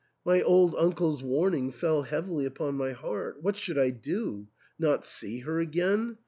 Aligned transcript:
My 0.25 0.41
old 0.41 0.73
uncle's 0.79 1.21
warning 1.21 1.71
fell 1.71 2.01
heavily 2.01 2.45
upon 2.45 2.73
my 2.73 2.91
heart. 2.91 3.43
What 3.43 3.55
should 3.55 3.77
I 3.77 3.91
do? 3.91 4.47
Not 4.79 5.05
see 5.05 5.41
her 5.41 5.59
again 5.59 6.17